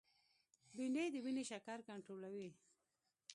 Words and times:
بېنډۍ 0.75 1.07
د 1.11 1.15
وینې 1.25 1.43
شکر 1.51 1.79
کنټرولوي 1.89 2.49